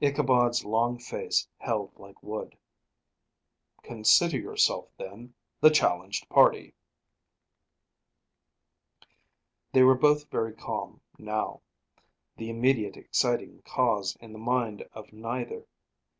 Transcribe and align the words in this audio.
Ichabod's 0.00 0.64
long 0.64 0.96
face 0.96 1.48
held 1.58 1.98
like 1.98 2.22
wood. 2.22 2.56
"Consider 3.82 4.38
yourself, 4.38 4.86
then, 4.96 5.34
the 5.60 5.70
challenged 5.70 6.28
party." 6.28 6.76
They 9.72 9.82
were 9.82 9.96
both 9.98 10.30
very 10.30 10.54
calm, 10.54 11.00
now; 11.18 11.62
the 12.36 12.48
immediate 12.48 12.96
exciting 12.96 13.62
cause 13.64 14.14
in 14.20 14.32
the 14.32 14.38
mind 14.38 14.86
of 14.92 15.12
neither. 15.12 15.66